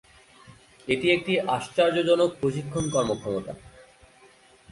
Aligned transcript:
এটি 0.87 1.07
একটি 1.11 1.33
আশ্চর্যজনক 1.47 2.29
প্রশিক্ষণ 2.41 2.83
কর্মক্ষমতা। 2.89 3.53